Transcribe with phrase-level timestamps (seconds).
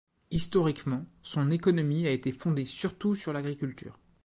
[0.31, 3.99] Historiquement son économie a été fondée surtout sur l'agriculture.